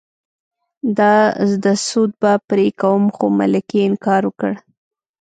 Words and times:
د 0.97 0.99
زده 1.51 1.73
سود 1.87 2.11
به 2.21 2.33
پرې 2.47 2.67
کوم 2.81 3.03
خو 3.15 3.25
ملکې 3.39 3.79
انکار 3.87 4.21
وکړ. 4.27 4.53